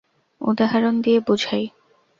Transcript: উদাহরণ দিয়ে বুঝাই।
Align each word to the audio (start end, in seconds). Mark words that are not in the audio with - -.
উদাহরণ 0.41 0.95
দিয়ে 1.01 1.19
বুঝাই। 1.19 1.65